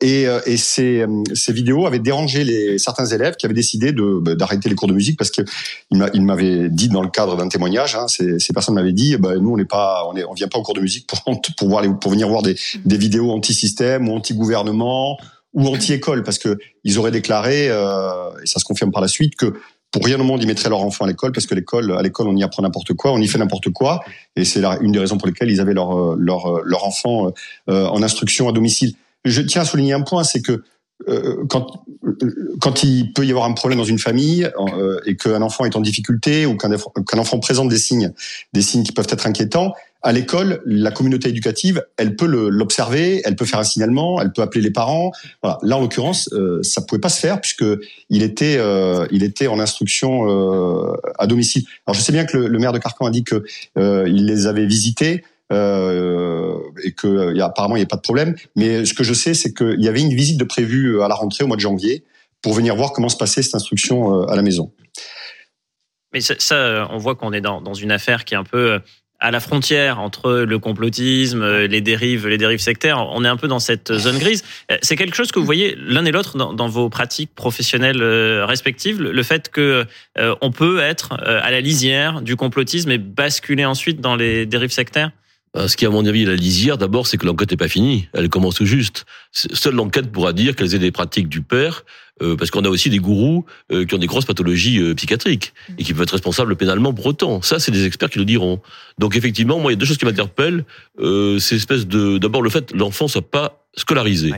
et, 0.00 0.26
euh, 0.26 0.40
et 0.46 0.56
ces, 0.56 1.04
ces, 1.34 1.52
vidéos 1.52 1.86
avaient 1.86 1.98
dérangé 1.98 2.44
les, 2.44 2.78
certains 2.78 3.04
élèves 3.04 3.36
qui 3.36 3.44
avaient 3.44 3.54
décidé 3.54 3.92
bah, 3.92 4.34
d'arrêter 4.34 4.70
les 4.70 4.74
cours 4.74 4.88
de 4.88 4.94
musique 4.94 5.18
parce 5.18 5.30
que 5.30 5.42
il 5.90 6.22
m'avait 6.22 6.70
dit 6.70 6.88
dans 6.88 7.02
le 7.02 7.10
cadre 7.10 7.36
d'un 7.36 7.48
témoignage, 7.48 7.94
hein, 7.94 8.08
ces, 8.08 8.38
ces, 8.38 8.54
personnes 8.54 8.74
m'avaient 8.74 8.94
dit, 8.94 9.18
bah, 9.18 9.36
nous 9.36 9.50
on 9.50 9.56
n'est 9.58 9.66
pas, 9.66 10.06
on, 10.08 10.16
est, 10.16 10.24
on 10.24 10.32
vient 10.32 10.48
pas 10.48 10.58
au 10.58 10.62
cours 10.62 10.74
de 10.74 10.80
musique 10.80 11.06
pour 11.06 11.22
pour, 11.58 11.68
voir 11.68 11.82
les, 11.82 11.90
pour 11.90 12.10
venir 12.10 12.28
voir 12.28 12.40
des, 12.40 12.56
des 12.86 12.96
vidéos 12.96 13.30
anti-système 13.32 14.08
ou 14.08 14.14
anti-gouvernement 14.14 15.18
ou 15.52 15.66
anti-école 15.68 16.22
parce 16.22 16.38
que 16.38 16.58
ils 16.84 16.98
auraient 16.98 17.10
déclaré 17.10 17.68
euh, 17.68 18.30
et 18.42 18.46
ça 18.46 18.60
se 18.60 18.64
confirme 18.64 18.92
par 18.92 19.02
la 19.02 19.08
suite 19.08 19.36
que 19.36 19.54
pour 19.96 20.04
rien 20.04 20.20
au 20.20 20.24
monde, 20.24 20.42
ils 20.42 20.46
mettraient 20.46 20.68
leur 20.68 20.82
enfant 20.82 21.06
à 21.06 21.08
l'école 21.08 21.32
parce 21.32 21.46
que 21.46 21.54
l'école, 21.54 21.96
à 21.96 22.02
l'école, 22.02 22.28
on 22.28 22.36
y 22.36 22.42
apprend 22.42 22.62
n'importe 22.62 22.92
quoi, 22.92 23.12
on 23.12 23.18
y 23.18 23.26
fait 23.26 23.38
n'importe 23.38 23.70
quoi, 23.70 24.04
et 24.36 24.44
c'est 24.44 24.62
une 24.82 24.92
des 24.92 24.98
raisons 24.98 25.16
pour 25.16 25.26
lesquelles 25.26 25.50
ils 25.50 25.58
avaient 25.58 25.72
leur 25.72 25.96
euh, 25.96 26.16
leur 26.18 26.46
euh, 26.46 26.62
leur 26.64 26.84
enfant 26.84 27.32
euh, 27.70 27.86
en 27.86 28.02
instruction 28.02 28.46
à 28.46 28.52
domicile. 28.52 28.92
Je 29.24 29.40
tiens 29.40 29.62
à 29.62 29.64
souligner 29.64 29.94
un 29.94 30.02
point, 30.02 30.22
c'est 30.22 30.42
que 30.42 30.62
quand 31.48 31.84
quand 32.60 32.82
il 32.82 33.12
peut 33.12 33.24
y 33.24 33.30
avoir 33.30 33.46
un 33.46 33.52
problème 33.52 33.78
dans 33.78 33.84
une 33.84 33.98
famille 33.98 34.50
et 35.04 35.16
qu'un 35.16 35.42
enfant 35.42 35.66
est 35.66 35.76
en 35.76 35.80
difficulté 35.82 36.46
ou 36.46 36.56
qu'un 36.56 37.18
enfant 37.18 37.38
présente 37.38 37.68
des 37.68 37.78
signes 37.78 38.12
des 38.54 38.62
signes 38.62 38.82
qui 38.82 38.92
peuvent 38.92 39.08
être 39.10 39.26
inquiétants, 39.26 39.74
à 40.06 40.12
l'école, 40.12 40.62
la 40.66 40.92
communauté 40.92 41.30
éducative, 41.30 41.84
elle 41.96 42.14
peut 42.14 42.26
l'observer, 42.26 43.22
elle 43.24 43.34
peut 43.34 43.44
faire 43.44 43.58
un 43.58 43.64
signalement, 43.64 44.20
elle 44.20 44.30
peut 44.30 44.40
appeler 44.40 44.62
les 44.62 44.70
parents. 44.70 45.10
Voilà. 45.42 45.58
Là, 45.62 45.78
en 45.78 45.80
l'occurrence, 45.80 46.30
euh, 46.32 46.62
ça 46.62 46.80
pouvait 46.80 47.00
pas 47.00 47.08
se 47.08 47.18
faire 47.18 47.40
puisque 47.40 47.64
il 48.08 48.22
était, 48.22 48.56
euh, 48.56 49.08
il 49.10 49.24
était 49.24 49.48
en 49.48 49.58
instruction 49.58 50.30
euh, 50.30 50.96
à 51.18 51.26
domicile. 51.26 51.64
Alors, 51.88 51.96
je 51.96 52.02
sais 52.02 52.12
bien 52.12 52.24
que 52.24 52.36
le, 52.36 52.58
maire 52.60 52.72
de 52.72 52.78
Carcan 52.78 53.04
a 53.04 53.10
dit 53.10 53.24
que 53.24 53.42
euh, 53.78 54.04
il 54.06 54.26
les 54.26 54.46
avait 54.46 54.64
visités. 54.66 55.24
et 55.50 56.92
que 56.96 57.40
apparemment 57.40 57.74
il 57.74 57.80
n'y 57.80 57.84
a 57.84 57.88
pas 57.88 57.96
de 57.96 58.02
problème. 58.02 58.36
Mais 58.54 58.84
ce 58.84 58.94
que 58.94 59.02
je 59.02 59.12
sais, 59.12 59.34
c'est 59.34 59.52
qu'il 59.52 59.80
y 59.80 59.88
avait 59.88 60.02
une 60.02 60.14
visite 60.14 60.38
de 60.38 60.44
prévue 60.44 61.02
à 61.02 61.08
la 61.08 61.16
rentrée 61.16 61.42
au 61.42 61.48
mois 61.48 61.56
de 61.56 61.62
janvier 61.62 62.04
pour 62.42 62.52
venir 62.52 62.76
voir 62.76 62.92
comment 62.92 63.08
se 63.08 63.16
passait 63.16 63.42
cette 63.42 63.56
instruction 63.56 64.22
à 64.28 64.36
la 64.36 64.42
maison. 64.42 64.70
Mais 66.12 66.20
ça, 66.20 66.88
on 66.92 66.98
voit 66.98 67.16
qu'on 67.16 67.32
est 67.32 67.40
dans, 67.40 67.74
une 67.74 67.90
affaire 67.90 68.24
qui 68.24 68.34
est 68.34 68.36
un 68.36 68.44
peu 68.44 68.80
à 69.20 69.30
la 69.30 69.40
frontière 69.40 70.00
entre 70.00 70.44
le 70.46 70.58
complotisme, 70.58 71.42
euh, 71.42 71.66
les 71.66 71.80
dérives, 71.80 72.26
les 72.26 72.38
dérives 72.38 72.60
sectaires. 72.60 72.98
On 73.10 73.24
est 73.24 73.28
un 73.28 73.36
peu 73.36 73.48
dans 73.48 73.58
cette 73.58 73.96
zone 73.96 74.18
grise. 74.18 74.44
Euh, 74.70 74.76
c'est 74.82 74.96
quelque 74.96 75.16
chose 75.16 75.32
que 75.32 75.38
vous 75.38 75.46
voyez 75.46 75.76
l'un 75.78 76.04
et 76.04 76.12
l'autre 76.12 76.36
dans, 76.36 76.68
vos 76.68 76.88
pratiques 76.88 77.34
professionnelles 77.34 78.02
euh, 78.02 78.44
respectives, 78.46 79.00
le 79.00 79.22
fait 79.22 79.48
que 79.50 79.84
on 80.40 80.50
peut 80.50 80.80
être 80.80 81.14
à 81.20 81.50
la 81.50 81.60
lisière 81.60 82.20
du 82.20 82.36
complotisme 82.36 82.90
et 82.90 82.98
basculer 82.98 83.64
ensuite 83.64 84.00
dans 84.00 84.16
les 84.16 84.46
dérives 84.46 84.70
sectaires? 84.70 85.10
Ce 85.56 85.76
qui, 85.76 85.86
à 85.86 85.90
mon 85.90 86.04
avis, 86.04 86.22
est 86.22 86.26
la 86.26 86.36
lisière, 86.36 86.76
d'abord, 86.76 87.06
c'est 87.06 87.16
que 87.16 87.26
l'enquête 87.26 87.50
n'est 87.50 87.56
pas 87.56 87.68
finie. 87.68 88.08
Elle 88.12 88.28
commence 88.28 88.56
tout 88.56 88.66
juste. 88.66 89.06
Seule 89.32 89.74
l'enquête 89.74 90.12
pourra 90.12 90.32
dire 90.32 90.54
quelles 90.54 90.74
étaient 90.74 90.84
les 90.84 90.90
pratiques 90.90 91.28
du 91.28 91.40
père, 91.42 91.84
euh, 92.22 92.34
parce 92.34 92.50
qu'on 92.50 92.64
a 92.64 92.68
aussi 92.68 92.88
des 92.88 92.98
gourous 92.98 93.44
euh, 93.70 93.84
qui 93.84 93.94
ont 93.94 93.98
des 93.98 94.06
grosses 94.06 94.24
pathologies 94.24 94.78
euh, 94.78 94.94
psychiatriques 94.94 95.52
et 95.76 95.84
qui 95.84 95.92
peuvent 95.92 96.04
être 96.04 96.12
responsables 96.12 96.56
pénalement 96.56 96.94
pour 96.94 97.04
autant. 97.06 97.42
Ça, 97.42 97.58
c'est 97.58 97.70
des 97.70 97.84
experts 97.84 98.08
qui 98.08 98.18
le 98.18 98.24
diront. 98.24 98.62
Donc, 98.98 99.16
effectivement, 99.16 99.58
moi, 99.58 99.70
il 99.70 99.74
y 99.74 99.76
a 99.76 99.78
deux 99.78 99.84
choses 99.84 99.98
qui 99.98 100.06
m'interpellent. 100.06 100.64
c'est 100.98 101.56
espèce 101.56 101.86
de, 101.86 102.16
d'abord, 102.16 102.40
le 102.40 102.48
fait 102.48 102.72
que 102.72 102.76
l'enfant 102.76 103.06
soit 103.06 103.30
pas 103.30 103.66
scolarisé, 103.76 104.32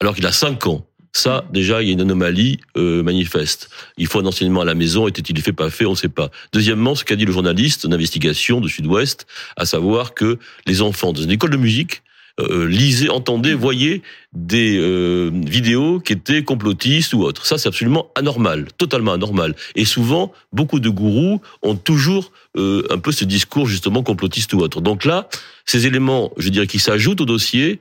alors 0.00 0.14
qu'il 0.14 0.24
a 0.24 0.32
5 0.32 0.66
ans. 0.66 0.86
Ça, 1.12 1.44
déjà, 1.52 1.82
il 1.82 1.88
y 1.88 1.90
a 1.90 1.94
une 1.94 2.00
anomalie 2.00 2.60
manifeste. 2.76 3.70
Il 3.96 4.06
faut 4.06 4.20
un 4.20 4.26
enseignement 4.26 4.60
à 4.60 4.64
la 4.64 4.74
maison. 4.74 5.08
Était-il 5.08 5.40
fait, 5.40 5.52
pas 5.52 5.70
fait 5.70 5.86
On 5.86 5.92
ne 5.92 5.96
sait 5.96 6.08
pas. 6.08 6.30
Deuxièmement, 6.52 6.94
ce 6.94 7.04
qu'a 7.04 7.16
dit 7.16 7.24
le 7.24 7.32
journaliste 7.32 7.86
d'investigation 7.86 8.60
de 8.60 8.68
Sud-Ouest, 8.68 9.26
à 9.56 9.64
savoir 9.64 10.14
que 10.14 10.38
les 10.66 10.82
enfants 10.82 11.12
dans 11.12 11.22
une 11.22 11.30
école 11.30 11.50
de 11.50 11.56
musique 11.56 12.02
euh, 12.40 12.68
lisez, 12.68 13.08
entendez, 13.08 13.54
voyez 13.54 14.02
des 14.32 14.78
euh, 14.78 15.30
vidéos 15.32 15.98
qui 15.98 16.12
étaient 16.12 16.44
complotistes 16.44 17.12
ou 17.12 17.22
autres. 17.22 17.46
Ça, 17.46 17.58
c'est 17.58 17.68
absolument 17.68 18.10
anormal, 18.14 18.68
totalement 18.78 19.12
anormal. 19.12 19.56
Et 19.74 19.84
souvent, 19.84 20.32
beaucoup 20.52 20.78
de 20.78 20.88
gourous 20.88 21.40
ont 21.62 21.74
toujours 21.74 22.30
euh, 22.56 22.86
un 22.90 22.98
peu 22.98 23.10
ce 23.10 23.24
discours 23.24 23.66
justement 23.66 24.04
complotiste 24.04 24.54
ou 24.54 24.60
autre. 24.60 24.80
Donc 24.80 25.04
là, 25.04 25.28
ces 25.64 25.86
éléments, 25.86 26.30
je 26.36 26.50
dirais, 26.50 26.68
qui 26.68 26.78
s'ajoutent 26.78 27.20
au 27.20 27.26
dossier, 27.26 27.80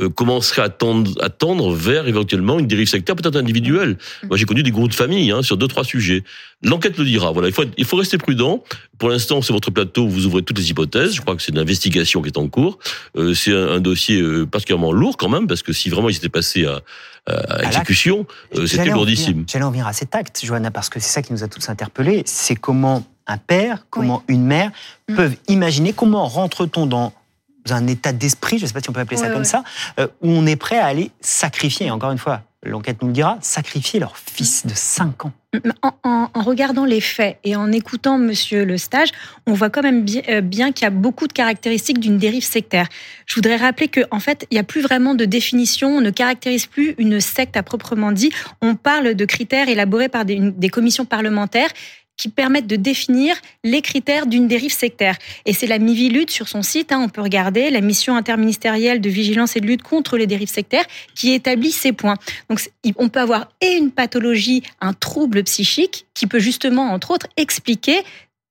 euh, 0.00 0.08
commencerait 0.10 0.62
à 0.62 0.68
tendre, 0.68 1.10
à 1.22 1.30
tendre 1.30 1.72
vers 1.72 2.06
éventuellement 2.06 2.58
une 2.58 2.66
dérive 2.66 2.88
sectaire, 2.88 3.16
peut-être 3.16 3.36
individuelle. 3.36 3.96
Moi, 4.24 4.36
j'ai 4.36 4.44
connu 4.44 4.62
des 4.62 4.70
groupes 4.70 4.90
de 4.90 4.94
famille 4.94 5.30
hein, 5.30 5.42
sur 5.42 5.56
deux, 5.56 5.68
trois 5.68 5.84
sujets. 5.84 6.22
L'enquête 6.62 6.98
le 6.98 7.04
dira. 7.04 7.32
Voilà, 7.32 7.48
il 7.48 7.54
faut, 7.54 7.64
il 7.76 7.84
faut 7.84 7.96
rester 7.96 8.18
prudent. 8.18 8.62
Pour 8.98 9.08
l'instant, 9.08 9.42
c'est 9.42 9.52
votre 9.52 9.70
plateau, 9.70 10.06
vous 10.06 10.26
ouvrez 10.26 10.42
toutes 10.42 10.58
les 10.58 10.70
hypothèses. 10.70 11.14
Je 11.14 11.20
crois 11.20 11.36
que 11.36 11.42
c'est 11.42 11.52
une 11.52 11.58
investigation 11.58 12.22
qui 12.22 12.28
est 12.28 12.38
en 12.38 12.48
cours. 12.48 12.78
Euh, 13.16 13.34
c'est 13.34 13.52
un, 13.52 13.80
dossier 13.80 14.20
euh, 14.20 14.46
particulièrement 14.46 14.92
lourd 14.92 15.16
quand 15.16 15.28
même, 15.28 15.46
parce 15.46 15.62
que 15.62 15.72
si 15.72 15.88
vraiment 15.88 16.08
il 16.08 16.14
s'était 16.14 16.28
passé 16.28 16.66
à, 16.66 16.82
à 17.26 17.64
exécution, 17.64 18.26
c'était 18.66 18.90
lourdissime. 18.90 19.44
J'allais 19.48 19.64
en 19.64 19.70
venir 19.70 19.86
à 19.86 19.92
cet 19.92 20.14
acte, 20.14 20.42
Johanna, 20.44 20.70
parce 20.70 20.88
que 20.88 21.00
c'est 21.00 21.10
ça 21.10 21.22
qui 21.22 21.32
nous 21.32 21.42
a 21.42 21.48
tous 21.48 21.68
interpellés. 21.68 22.22
C'est 22.24 22.56
comment 22.56 23.04
un 23.26 23.38
père, 23.38 23.86
comment 23.90 24.22
une 24.28 24.44
mère 24.44 24.70
mm. 25.08 25.14
peuvent 25.14 25.36
imaginer, 25.48 25.92
comment 25.92 26.26
rentre-t-on 26.26 26.86
dans 26.86 27.12
un 27.72 27.86
état 27.86 28.12
d'esprit, 28.12 28.58
je 28.58 28.62
ne 28.62 28.68
sais 28.68 28.74
pas 28.74 28.80
si 28.80 28.90
on 28.90 28.92
peut 28.92 29.00
appeler 29.00 29.16
ça 29.16 29.30
comme 29.30 29.44
ça, 29.44 29.64
euh, 29.98 30.06
où 30.22 30.30
on 30.30 30.46
est 30.46 30.56
prêt 30.56 30.78
à 30.78 30.86
aller 30.86 31.10
sacrifier, 31.20 31.90
encore 31.90 32.10
une 32.10 32.18
fois, 32.18 32.42
l'enquête 32.62 33.00
nous 33.02 33.08
le 33.08 33.14
dira, 33.14 33.38
sacrifier 33.40 34.00
leur 34.00 34.16
fils 34.16 34.66
de 34.66 34.72
5 34.74 35.26
ans. 35.26 35.32
En, 36.04 36.28
regardant 36.34 36.84
les 36.84 37.00
faits 37.00 37.38
et 37.44 37.56
en 37.56 37.72
écoutant 37.72 38.18
Monsieur 38.18 38.64
le 38.64 38.76
stage, 38.76 39.08
on 39.46 39.54
voit 39.54 39.70
quand 39.70 39.82
même 39.82 40.04
euh, 40.28 40.40
bien, 40.42 40.72
qu'il 40.72 40.84
y 40.84 40.86
a 40.86 40.90
beaucoup 40.90 41.26
de 41.26 41.32
caractéristiques 41.32 41.98
d'une 41.98 42.18
dérive 42.18 42.44
sectaire. 42.44 42.88
Je 43.24 43.34
voudrais 43.36 43.56
rappeler 43.56 43.88
qu'en 43.88 44.02
en 44.10 44.20
fait, 44.20 44.46
il 44.50 44.54
n'y 44.54 44.60
a 44.60 44.64
plus 44.64 44.82
vraiment 44.82 45.14
de 45.14 45.24
définition, 45.24 45.96
on 45.96 46.00
ne 46.00 46.10
caractérise 46.10 46.66
plus 46.66 46.94
une 46.98 47.20
secte 47.20 47.56
à 47.56 47.62
proprement 47.62 48.12
dit. 48.12 48.30
On 48.60 48.74
parle 48.74 49.14
de 49.14 49.24
critères 49.24 49.68
élaborés 49.68 50.08
par 50.08 50.24
des 50.24 50.68
commissions 50.68 51.06
parlementaires 51.06 51.70
qui 52.16 52.28
permettent 52.28 52.66
de 52.66 52.76
définir 52.76 53.36
les 53.64 53.82
critères 53.82 54.26
d'une 54.26 54.48
dérive 54.48 54.72
sectaire. 54.72 55.16
Et 55.44 55.52
c'est 55.52 55.66
la 55.66 55.78
MIVILUD 55.78 56.30
sur 56.30 56.48
son 56.48 56.62
site, 56.62 56.92
hein, 56.92 57.00
on 57.02 57.08
peut 57.08 57.20
regarder, 57.20 57.70
la 57.70 57.80
mission 57.80 58.16
interministérielle 58.16 59.00
de 59.00 59.10
vigilance 59.10 59.56
et 59.56 59.60
de 59.60 59.66
lutte 59.66 59.82
contre 59.82 60.16
les 60.16 60.26
dérives 60.26 60.48
sectaires, 60.48 60.84
qui 61.14 61.32
établit 61.32 61.72
ces 61.72 61.92
points. 61.92 62.16
Donc 62.48 62.60
on 62.96 63.08
peut 63.08 63.20
avoir 63.20 63.48
et 63.60 63.72
une 63.72 63.90
pathologie, 63.90 64.62
un 64.80 64.92
trouble 64.92 65.42
psychique, 65.44 66.06
qui 66.14 66.26
peut 66.26 66.38
justement, 66.38 66.92
entre 66.92 67.10
autres, 67.10 67.26
expliquer 67.36 68.02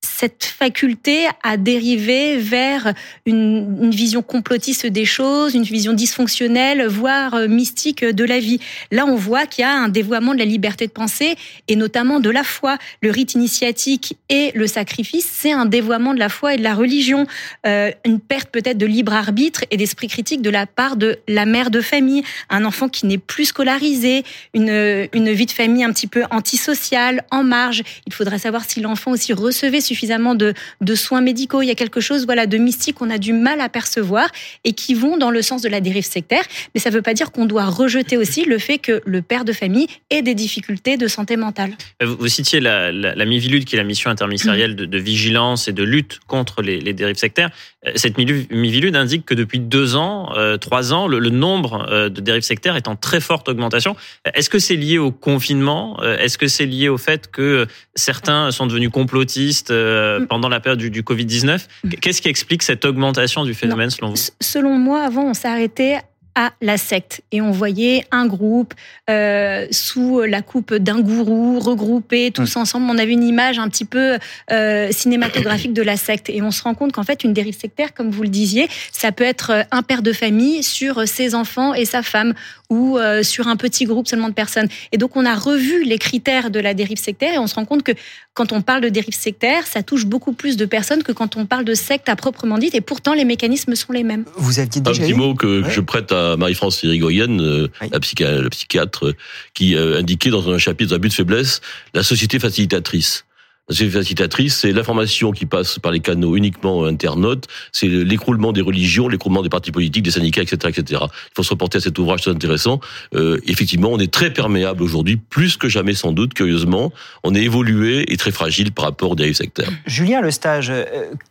cette 0.06 0.46
faculté 0.46 1.28
à 1.44 1.58
dériver 1.58 2.38
vers 2.38 2.94
une, 3.26 3.92
vision 3.92 4.22
complotiste 4.22 4.86
des 4.86 5.06
choses, 5.06 5.56
une 5.56 5.64
vision 5.64 5.94
dysfonctionnelle, 5.94 6.86
voire 6.88 7.34
euh, 7.34 7.48
mystique 7.48 8.04
de 8.04 8.24
la 8.24 8.40
vie. 8.40 8.60
Là, 8.92 9.06
on 9.06 9.16
voit 9.16 9.46
qu'il 9.46 9.64
y 9.64 9.66
a 9.66 9.72
un 9.72 9.90
dévoiement 9.90 10.34
de 10.34 10.40
la 10.40 10.46
liberté 10.46 10.88
de 10.88 10.92
penser 10.92 11.36
et 11.68 11.76
notamment 11.76 12.20
de 12.20 12.30
la 12.30 12.44
foi. 12.44 12.78
Le 13.02 13.12
rite 13.12 13.34
initiatique 13.34 14.18
et 14.30 14.52
le 14.56 14.68
sacrifice, 14.68 15.30
c'est 15.32 15.52
un 15.52 15.66
dévoiement 15.66 16.14
de 16.14 16.20
la 16.20 16.30
foi 16.30 16.54
et 16.54 16.58
de 16.58 16.64
la 16.64 16.76
religion. 16.76 17.26
Euh, 17.66 17.92
une 18.06 18.20
perte 18.20 18.50
peut-être 18.50 18.78
de 18.78 18.86
libre 18.86 19.14
arbitre 19.14 19.66
et 19.72 19.78
d'esprit 19.78 20.08
critique 20.08 20.42
de 20.42 20.50
la 20.50 20.66
part 20.66 20.98
de 20.98 21.18
la 21.28 21.46
mère 21.46 21.72
de 21.72 21.82
famille, 21.82 22.24
un 22.50 22.66
enfant 22.66 22.90
qui 22.90 23.06
n'est 23.06 23.18
plus 23.18 23.46
scolarisé, 23.46 24.24
une, 24.54 25.08
une 25.14 25.32
vie 25.32 25.46
de 25.46 25.52
famille 25.52 25.84
un 25.84 25.92
petit 25.92 26.08
peu 26.08 26.24
antisociale, 26.32 27.24
en 27.32 27.44
marge. 27.44 27.84
Il 28.06 28.14
faudrait 28.14 28.40
savoir 28.40 28.66
si 28.66 28.82
l'enfant 28.82 29.12
aussi 29.12 29.34
recevait 29.34 29.82
suffisamment 29.82 29.95
de, 30.36 30.54
de 30.82 30.96
soins 30.96 31.22
médicaux. 31.22 31.62
Il 31.62 31.68
y 31.68 31.72
a 31.72 31.76
quelque 31.76 32.02
chose 32.02 32.26
voilà, 32.26 32.48
de 32.48 32.58
mystique 32.58 32.96
qu'on 32.96 33.10
a 33.10 33.18
du 33.18 33.34
mal 33.34 33.62
à 33.62 33.70
percevoir 33.70 34.30
et 34.64 34.74
qui 34.74 34.94
vont 34.94 35.18
dans 35.18 35.32
le 35.32 35.42
sens 35.42 35.62
de 35.62 35.70
la 35.70 35.82
dérive 35.82 36.06
sectaire. 36.06 36.44
Mais 36.74 36.82
ça 36.82 36.90
ne 36.90 36.96
veut 36.96 37.02
pas 37.02 37.14
dire 37.14 37.32
qu'on 37.32 37.46
doit 37.46 37.66
rejeter 37.66 38.18
aussi 38.18 38.46
le 38.46 38.58
fait 38.58 38.78
que 38.78 39.02
le 39.06 39.22
père 39.22 39.46
de 39.46 39.54
famille 39.54 39.88
ait 40.10 40.22
des 40.22 40.36
difficultés 40.36 40.98
de 40.98 41.08
santé 41.08 41.38
mentale. 41.38 41.74
Euh, 42.04 42.06
vous, 42.06 42.28
citiez 42.28 42.60
la, 42.60 42.92
la, 42.92 43.16
la, 43.16 43.26
MIVILUD, 43.26 43.66
qui 43.66 43.76
est 43.76 43.78
la 43.78 43.84
mission 43.84 44.10
interministérielle 44.10 44.76
de, 44.76 44.98
vigilance 44.98 45.68
et 45.68 45.74
de 45.74 45.84
lutte 45.84 46.20
contre 46.28 46.62
les, 46.62 46.94
dérives 46.94 47.18
sectaires. 47.18 47.50
Euh, 47.86 47.92
cette 47.96 48.18
MIVILUD 48.18 48.96
indique 48.96 49.26
que 49.26 49.34
depuis 49.34 49.60
deux 49.60 49.96
ans, 49.96 50.32
euh, 50.36 50.58
trois 50.58 50.94
ans, 50.94 51.08
le 51.08 51.30
nombre 51.30 52.10
de 52.10 52.22
dérives 52.22 52.44
sectaires 52.44 52.76
est 52.76 52.88
en 52.88 52.96
très 52.96 53.20
forte 53.20 53.50
augmentation. 53.50 53.96
Est-ce 54.34 54.50
que 54.50 54.60
c'est 54.60 54.76
lié 54.76 54.98
au 54.98 55.12
confinement? 55.12 56.02
Est-ce 56.04 56.38
que 56.38 56.48
c'est 56.48 56.66
lié 56.66 56.90
au 56.90 56.98
fait 56.98 57.30
que 57.32 57.68
certains 57.96 58.52
sont 58.52 58.68
devenus 58.68 58.90
complotistes 58.90 59.72
euh, 59.76 60.20
mm. 60.22 60.28
pendant 60.28 60.50
la 60.50 60.60
période 60.60 60.80
du, 60.80 61.02
Covid-19. 61.02 61.66
Mm. 61.84 61.90
Qu'est-ce 62.02 62.22
qui 62.22 62.30
explique 62.30 62.64
cette 62.64 62.86
augmentation 62.86 63.46
du 63.46 63.54
phénomène 63.54 63.90
selon 63.90 64.10
vous 64.10 64.22
Selon 64.42 64.78
moi, 64.78 65.04
avant, 65.04 65.24
on 65.24 65.34
s'arrêtait 65.34 66.00
à 66.36 66.52
la 66.62 66.78
secte. 66.78 67.22
Et 67.32 67.42
on 67.42 67.52
voyait 67.52 68.06
un 68.12 68.28
groupe 68.28 68.74
euh, 69.10 69.68
sous 69.72 70.22
la 70.22 70.42
coupe 70.42 70.74
d'un 70.76 71.00
gourou, 71.00 71.60
regroupés 71.60 72.32
tous 72.32 72.58
ensemble. 72.58 72.88
On 72.90 72.98
avait 72.98 73.14
une 73.14 73.24
image 73.24 73.58
un 73.58 73.70
petit 73.70 73.86
peu 73.86 74.18
euh, 74.52 74.92
cinématographique 74.92 75.74
de 75.74 75.82
la 75.82 75.96
secte. 75.96 76.30
Et 76.30 76.42
on 76.42 76.52
se 76.52 76.62
rend 76.62 76.76
compte 76.76 76.92
qu'en 76.92 77.04
fait, 77.04 77.24
une 77.24 77.34
dérive 77.34 77.58
sectaire, 77.58 77.94
comme 77.94 78.12
vous 78.12 78.24
le 78.24 78.30
disiez, 78.30 78.68
ça 78.92 79.14
peut 79.14 79.24
être 79.24 79.66
un 79.72 79.82
père 79.82 80.02
de 80.02 80.12
famille 80.12 80.62
sur 80.62 81.08
ses 81.08 81.36
enfants 81.36 81.74
et 81.74 81.86
sa 81.86 82.04
femme, 82.04 82.34
ou 82.70 82.98
euh, 82.98 83.24
sur 83.24 83.48
un 83.48 83.56
petit 83.56 83.86
groupe 83.86 84.08
seulement 84.08 84.30
de 84.30 84.34
personnes. 84.34 84.68
Et 84.92 84.98
donc, 84.98 85.16
on 85.16 85.26
a 85.26 85.36
revu 85.36 85.84
les 85.84 85.98
critères 85.98 86.50
de 86.50 86.60
la 86.60 86.74
dérive 86.74 86.98
sectaire 86.98 87.34
et 87.34 87.38
on 87.38 87.48
se 87.48 87.56
rend 87.56 87.66
compte 87.66 87.84
que 87.84 87.92
quand 88.34 88.52
on 88.52 88.62
parle 88.62 88.82
de 88.82 88.90
dérive 88.90 89.14
sectaire, 89.14 89.66
ça 89.66 89.84
touche 89.84 90.06
beaucoup 90.06 90.34
plus 90.34 90.58
de 90.58 90.66
personnes 90.66 91.04
que 91.04 91.12
quand 91.12 91.38
on 91.38 91.46
parle 91.46 91.64
de 91.64 91.74
secte 91.74 92.10
à 92.10 92.16
proprement 92.16 92.58
dit. 92.58 92.70
Et 92.74 92.82
pourtant, 92.82 93.14
les 93.14 93.26
mécanismes 93.26 93.76
sont 93.76 93.94
les 93.94 94.04
mêmes. 94.04 94.26
Vous 94.36 94.60
aviez 94.60 94.82
déjà 94.82 95.02
un 95.02 95.06
petit 95.06 95.14
mot 95.14 95.36
que, 95.36 95.64
je 95.70 95.82
prête 95.82 96.12
à 96.12 96.38
Marie-France 96.38 96.84
Irigoyen, 96.84 97.40
euh, 97.40 97.68
la, 97.92 98.00
psychiatre, 98.00 99.14
qui 99.54 99.76
euh, 99.76 100.00
indiquait 100.00 100.30
dans 100.30 100.50
un 100.50 100.58
chapitre 100.58 100.92
d'un 100.92 101.00
but 101.00 101.10
de 101.10 101.14
faiblesse 101.14 101.62
la 101.94 102.04
société 102.04 102.40
facilitatrice. 102.40 103.25
La 103.68 103.76
facilitatrice, 103.90 104.58
c'est 104.58 104.72
l'information 104.72 105.32
qui 105.32 105.48
passe 105.48 105.80
par 105.80 105.92
les 105.92 106.00
canaux 106.00 106.36
uniquement 106.36 106.86
internautes, 106.86 107.46
c'est 107.72 107.88
l'écroulement 107.88 108.52
des 108.52 108.62
religions, 108.62 109.08
l'écroulement 109.08 109.42
des 109.42 109.50
partis 109.50 109.72
politiques, 109.72 110.04
des 110.04 110.12
syndicats, 110.12 110.44
etc., 110.44 110.72
etc. 110.78 111.02
Il 111.06 111.36
faut 111.36 111.42
se 111.42 111.50
reporter 111.50 111.80
à 111.80 111.82
cet 111.82 111.98
ouvrage 111.98 112.22
très 112.22 112.32
intéressant. 112.32 112.80
Euh, 113.16 113.40
effectivement, 113.48 113.90
on 113.92 113.98
est 113.98 114.14
très 114.14 114.32
perméable 114.32 114.84
aujourd'hui, 114.84 115.18
plus 115.18 115.58
que 115.58 115.68
jamais 115.68 115.96
sans 115.96 116.12
doute, 116.12 116.36
curieusement. 116.36 116.94
On 117.24 117.34
est 117.34 117.42
évolué 117.42 118.12
et 118.14 118.18
très 118.18 118.32
fragile 118.32 118.72
par 118.72 118.86
rapport 118.86 119.12
aux 119.12 119.16
dérives 119.16 119.36
sectaires. 119.36 119.72
Julien 119.88 120.22
Le 120.22 120.30
Stage, 120.30 120.70
euh, 120.70 120.84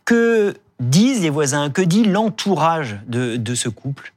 que 0.03 0.55
disent 0.81 1.21
les 1.21 1.29
voisins, 1.29 1.69
que 1.69 1.81
dit 1.81 2.03
l'entourage 2.03 2.97
de, 3.07 3.37
de 3.37 3.55
ce 3.55 3.69
couple? 3.69 4.11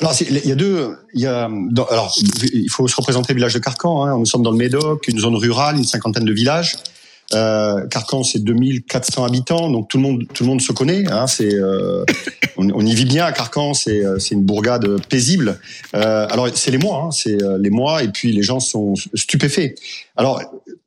Alors, 0.00 0.14
il 0.18 0.46
y 0.46 0.52
a 0.52 0.54
deux. 0.54 0.96
Il 1.12 1.20
y 1.20 1.26
a, 1.26 1.44
alors, 1.90 2.14
il 2.52 2.70
faut 2.70 2.88
se 2.88 2.96
représenter 2.96 3.34
le 3.34 3.36
village 3.36 3.54
de 3.54 3.58
Carcan. 3.58 4.04
Hein. 4.04 4.18
Nous 4.18 4.26
sommes 4.26 4.42
dans 4.42 4.50
le 4.50 4.56
Médoc, 4.56 5.08
une 5.08 5.18
zone 5.18 5.36
rurale, 5.36 5.76
une 5.76 5.84
cinquantaine 5.84 6.24
de 6.24 6.32
villages. 6.32 6.76
Euh, 7.32 7.86
Carcan, 7.86 8.22
c'est 8.22 8.42
2400 8.42 9.24
habitants, 9.24 9.70
donc 9.70 9.88
tout 9.88 9.98
le 9.98 10.02
monde, 10.02 10.24
tout 10.34 10.42
le 10.42 10.48
monde 10.48 10.60
se 10.60 10.72
connaît. 10.72 11.04
Hein, 11.10 11.26
c'est, 11.26 11.54
euh, 11.54 12.04
on, 12.56 12.84
y 12.84 12.94
vit 12.94 13.04
bien 13.04 13.24
à 13.24 13.32
Carcan. 13.32 13.74
C'est, 13.74 14.04
euh, 14.04 14.18
c'est 14.18 14.34
une 14.34 14.42
bourgade 14.42 14.86
paisible. 15.08 15.58
Euh, 15.94 16.26
alors 16.30 16.48
c'est 16.54 16.70
les 16.70 16.78
mois, 16.78 17.04
hein, 17.04 17.10
c'est 17.10 17.42
euh, 17.42 17.58
les 17.58 17.70
mois, 17.70 18.02
et 18.02 18.08
puis 18.08 18.32
les 18.32 18.42
gens 18.42 18.60
sont 18.60 18.94
stupéfaits. 19.14 19.74
Alors 20.16 20.42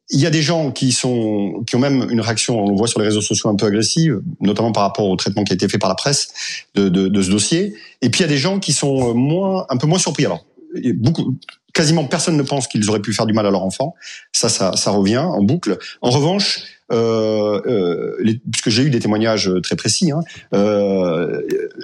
il 0.10 0.20
y 0.20 0.26
a 0.26 0.30
des 0.30 0.42
gens 0.42 0.72
qui 0.72 0.92
sont 0.92 1.64
qui 1.66 1.76
ont 1.76 1.80
même 1.80 2.08
une 2.10 2.22
réaction, 2.22 2.60
on 2.64 2.70
le 2.70 2.76
voit 2.76 2.88
sur 2.88 3.00
les 3.00 3.08
réseaux 3.08 3.22
sociaux 3.22 3.50
un 3.50 3.56
peu 3.56 3.66
agressive, 3.66 4.22
notamment 4.42 4.72
par 4.72 4.84
rapport 4.84 5.08
au 5.08 5.16
traitement 5.16 5.44
qui 5.44 5.54
a 5.54 5.56
été 5.56 5.68
fait 5.68 5.78
par 5.78 5.90
la 5.90 5.96
presse 5.96 6.68
de, 6.76 6.90
de, 6.90 7.08
de 7.08 7.22
ce 7.22 7.32
dossier. 7.32 7.74
Et 8.02 8.10
puis 8.10 8.20
il 8.20 8.24
y 8.24 8.26
a 8.26 8.30
des 8.30 8.38
gens 8.38 8.60
qui 8.60 8.74
sont 8.74 9.14
moins 9.14 9.66
un 9.70 9.78
peu 9.78 9.88
moins 9.88 10.00
surpris. 10.00 10.26
Alors 10.26 10.46
beaucoup 10.96 11.36
quasiment 11.74 12.06
personne 12.06 12.38
ne 12.38 12.44
pense 12.44 12.68
qu'ils 12.68 12.88
auraient 12.90 13.02
pu 13.02 13.14
faire 13.14 13.26
du 13.26 13.34
mal 13.34 13.46
à 13.46 13.52
leur 13.52 13.64
enfant. 13.64 13.96
Ça, 14.32 14.48
ça, 14.48 14.74
ça 14.76 14.92
revient 14.92 15.18
en 15.18 15.42
boucle. 15.42 15.78
En 16.02 16.12
revanche, 16.12 16.62
euh, 16.92 17.62
euh, 17.66 18.36
puisque 18.52 18.70
j'ai 18.70 18.84
eu 18.84 18.90
des 18.90 19.00
témoignages 19.00 19.52
très 19.64 19.76
précis, 19.76 20.12
hein, 20.12 20.22
euh, 20.54 21.42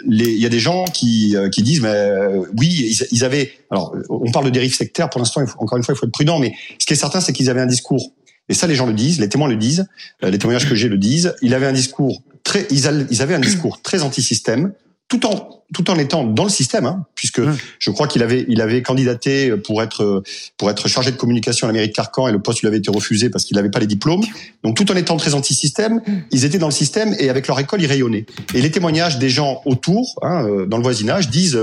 il 0.07 0.37
y 0.37 0.45
a 0.45 0.49
des 0.49 0.59
gens 0.59 0.85
qui, 0.85 1.35
euh, 1.35 1.49
qui 1.49 1.63
disent, 1.63 1.81
mais 1.81 1.89
euh, 1.89 2.43
oui, 2.57 2.67
ils, 2.69 3.07
ils, 3.11 3.23
avaient. 3.23 3.51
Alors, 3.71 3.95
on 4.09 4.31
parle 4.31 4.45
de 4.45 4.51
dérive 4.51 4.75
sectaire. 4.75 5.09
Pour 5.09 5.19
l'instant, 5.19 5.41
encore 5.57 5.77
une 5.77 5.83
fois, 5.83 5.95
il 5.95 5.97
faut 5.97 6.05
être 6.05 6.11
prudent. 6.11 6.39
Mais 6.39 6.53
ce 6.77 6.85
qui 6.85 6.93
est 6.93 6.97
certain, 6.97 7.21
c'est 7.21 7.33
qu'ils 7.33 7.49
avaient 7.49 7.61
un 7.61 7.67
discours. 7.67 8.13
Et 8.49 8.53
ça, 8.53 8.67
les 8.67 8.75
gens 8.75 8.85
le 8.85 8.93
disent, 8.93 9.19
les 9.19 9.29
témoins 9.29 9.47
le 9.47 9.57
disent, 9.57 9.87
les 10.21 10.37
témoignages 10.37 10.67
que 10.67 10.75
j'ai 10.75 10.89
le 10.89 10.97
disent. 10.97 11.35
Il 11.41 11.53
avait 11.53 11.67
un 11.67 11.73
discours 11.73 12.23
très, 12.43 12.67
ils 12.71 12.87
avaient 12.87 13.35
un 13.35 13.39
discours 13.39 13.81
très 13.81 14.01
anti-système, 14.01 14.73
tout 15.09 15.25
en 15.25 15.55
tout 15.71 15.91
en 15.91 15.99
étant 15.99 16.23
dans 16.23 16.43
le 16.43 16.49
système, 16.49 16.87
hein, 16.87 17.05
puisque 17.13 17.39
mmh. 17.39 17.57
je 17.77 17.91
crois 17.91 18.07
qu'il 18.07 18.23
avait 18.23 18.45
il 18.47 18.61
avait 18.61 18.81
candidaté 18.81 19.51
pour 19.57 19.83
être 19.83 20.23
pour 20.57 20.69
être 20.69 20.87
chargé 20.87 21.11
de 21.11 21.17
communication 21.17 21.67
à 21.67 21.69
la 21.69 21.73
mairie 21.73 21.89
de 21.89 21.93
Carcan 21.93 22.27
et 22.27 22.31
le 22.31 22.41
poste 22.41 22.61
lui 22.61 22.67
avait 22.67 22.77
été 22.77 22.89
refusé 22.91 23.29
parce 23.29 23.43
qu'il 23.45 23.55
n'avait 23.55 23.69
pas 23.69 23.79
les 23.79 23.87
diplômes. 23.87 24.23
Donc 24.63 24.75
tout 24.77 24.91
en 24.91 24.95
étant 24.95 25.17
très 25.17 25.33
anti-système, 25.33 25.95
mmh. 25.95 26.13
ils 26.31 26.45
étaient 26.45 26.57
dans 26.57 26.67
le 26.67 26.73
système 26.73 27.15
et 27.19 27.29
avec 27.29 27.47
leur 27.47 27.59
école 27.59 27.81
ils 27.81 27.87
rayonnaient. 27.87 28.25
Et 28.53 28.61
les 28.61 28.71
témoignages 28.71 29.19
des 29.19 29.29
gens 29.29 29.61
autour, 29.65 30.15
hein, 30.21 30.45
euh, 30.45 30.65
dans 30.65 30.77
le 30.77 30.83
voisinage, 30.83 31.29
disent 31.29 31.59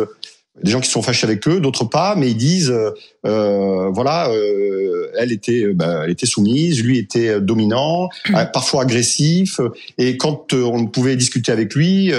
des 0.62 0.70
gens 0.70 0.80
qui 0.80 0.90
sont 0.90 1.02
fâchés 1.02 1.26
avec 1.26 1.46
eux, 1.48 1.60
d'autres 1.60 1.84
pas, 1.84 2.14
mais 2.16 2.30
ils 2.30 2.36
disent 2.36 2.70
euh, 2.70 2.90
euh 3.26 3.90
voilà, 3.90 4.30
euh, 4.30 5.10
elle 5.18 5.32
était, 5.32 5.64
euh, 5.64 5.74
bah, 5.74 6.02
elle 6.04 6.10
était 6.10 6.26
soumise, 6.26 6.82
lui 6.82 6.98
était 6.98 7.40
dominant, 7.40 8.08
mm. 8.28 8.34
parfois 8.52 8.82
agressif, 8.82 9.60
et 9.98 10.16
quand 10.16 10.52
on 10.52 10.86
pouvait 10.86 11.16
discuter 11.16 11.52
avec 11.52 11.74
lui, 11.74 12.12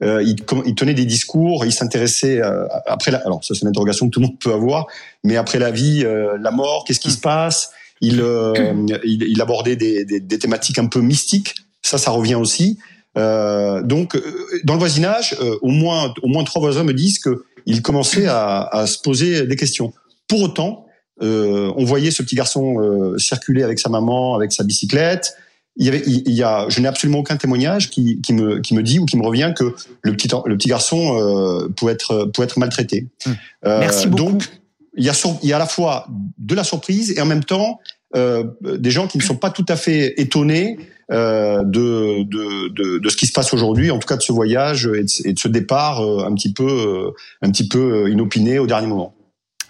il, 0.00 0.36
il, 0.66 0.74
tenait 0.74 0.94
des 0.94 1.04
discours, 1.04 1.64
il 1.64 1.72
s'intéressait 1.72 2.40
après 2.86 3.10
la, 3.10 3.18
alors 3.18 3.44
ça 3.44 3.54
c'est 3.54 3.62
une 3.62 3.68
interrogation 3.68 4.06
que 4.06 4.10
tout 4.10 4.20
le 4.20 4.26
monde 4.26 4.38
peut 4.38 4.52
avoir, 4.52 4.86
mais 5.22 5.36
après 5.36 5.58
la 5.58 5.70
vie, 5.70 6.04
la 6.40 6.50
mort, 6.50 6.84
qu'est-ce 6.86 7.00
qui 7.00 7.08
mm. 7.08 7.12
se 7.12 7.20
passe? 7.20 7.70
Il, 8.02 8.24
il, 9.04 9.22
il, 9.28 9.42
abordait 9.42 9.76
des, 9.76 10.06
des, 10.06 10.20
des, 10.20 10.38
thématiques 10.38 10.78
un 10.78 10.86
peu 10.86 11.00
mystiques, 11.00 11.54
ça 11.82 11.98
ça 11.98 12.10
revient 12.10 12.36
aussi. 12.36 12.78
Euh, 13.18 13.82
donc, 13.82 14.20
dans 14.64 14.74
le 14.74 14.78
voisinage, 14.78 15.36
au 15.62 15.70
moins, 15.70 16.14
au 16.22 16.28
moins 16.28 16.44
trois 16.44 16.60
voisins 16.60 16.84
me 16.84 16.94
disent 16.94 17.18
que 17.18 17.44
il 17.66 17.82
commençait 17.82 18.26
à, 18.26 18.62
à, 18.62 18.86
se 18.86 18.98
poser 18.98 19.46
des 19.46 19.56
questions. 19.56 19.92
Pour 20.28 20.42
autant, 20.42 20.86
euh, 21.22 21.72
on 21.76 21.84
voyait 21.84 22.10
ce 22.10 22.22
petit 22.22 22.36
garçon 22.36 22.80
euh, 22.80 23.18
circuler 23.18 23.62
avec 23.62 23.78
sa 23.78 23.88
maman, 23.88 24.34
avec 24.34 24.52
sa 24.52 24.64
bicyclette. 24.64 25.34
Il 25.76 25.86
y 25.86 25.88
avait, 25.88 26.02
il, 26.06 26.32
y 26.32 26.42
a, 26.42 26.68
je 26.68 26.80
n'ai 26.80 26.88
absolument 26.88 27.18
aucun 27.18 27.36
témoignage 27.36 27.90
qui, 27.90 28.20
qui, 28.20 28.32
me, 28.32 28.60
qui 28.60 28.74
me 28.74 28.82
dit 28.82 28.98
ou 28.98 29.06
qui 29.06 29.16
me 29.16 29.24
revient 29.24 29.52
que 29.56 29.74
le 30.02 30.12
petit, 30.12 30.28
le 30.46 30.56
petit 30.56 30.68
garçon 30.68 31.16
euh, 31.16 31.68
pouvait 31.68 31.92
être, 31.92 32.30
pouvait 32.34 32.46
être 32.46 32.58
maltraité. 32.58 33.06
Merci 33.64 34.08
beaucoup. 34.08 34.24
Donc, 34.24 34.48
il 34.96 35.04
y 35.04 35.08
a, 35.08 35.38
il 35.42 35.48
y 35.48 35.52
a 35.52 35.56
à 35.56 35.58
la 35.58 35.66
fois 35.66 36.08
de 36.38 36.54
la 36.54 36.64
surprise 36.64 37.12
et 37.16 37.20
en 37.20 37.26
même 37.26 37.44
temps 37.44 37.78
des 38.14 38.90
gens 38.90 39.06
qui 39.06 39.18
ne 39.18 39.22
sont 39.22 39.36
pas 39.36 39.50
tout 39.50 39.66
à 39.68 39.76
fait 39.76 40.20
étonnés 40.20 40.78
de, 41.10 42.22
de, 42.22 42.68
de, 42.68 42.98
de, 42.98 43.08
ce 43.08 43.16
qui 43.16 43.26
se 43.26 43.32
passe 43.32 43.52
aujourd'hui, 43.52 43.90
en 43.90 43.98
tout 43.98 44.06
cas 44.06 44.16
de 44.16 44.22
ce 44.22 44.32
voyage 44.32 44.88
et 45.24 45.32
de, 45.32 45.38
ce 45.38 45.48
départ 45.48 46.00
un 46.00 46.34
petit 46.34 46.52
peu, 46.52 47.12
un 47.42 47.50
petit 47.50 47.68
peu 47.68 48.10
inopiné 48.10 48.58
au 48.58 48.66
dernier 48.66 48.86
moment. 48.86 49.14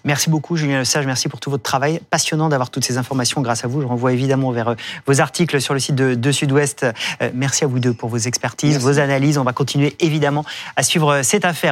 Merci 0.03 0.31
beaucoup, 0.31 0.55
Julien 0.55 0.79
Lesage. 0.79 1.05
Merci 1.05 1.29
pour 1.29 1.39
tout 1.39 1.51
votre 1.51 1.63
travail. 1.63 2.01
Passionnant 2.09 2.49
d'avoir 2.49 2.71
toutes 2.71 2.83
ces 2.83 2.97
informations 2.97 3.41
grâce 3.41 3.63
à 3.63 3.67
vous. 3.67 3.81
Je 3.81 3.87
renvoie 3.87 4.13
évidemment 4.13 4.51
vers 4.51 4.69
euh, 4.69 4.75
vos 5.05 5.21
articles 5.21 5.61
sur 5.61 5.75
le 5.75 5.79
site 5.79 5.95
de, 5.95 6.31
Sud-Ouest. 6.31 6.85
Euh, 7.21 7.29
merci 7.35 7.63
à 7.63 7.67
vous 7.67 7.79
deux 7.79 7.93
pour 7.93 8.09
vos 8.09 8.17
expertises, 8.17 8.79
vos 8.79 8.99
analyses. 8.99 9.37
On 9.37 9.43
va 9.43 9.53
continuer 9.53 9.95
évidemment 9.99 10.43
à 10.75 10.83
suivre 10.83 11.11
euh, 11.11 11.23
cette 11.23 11.45
affaire. 11.45 11.69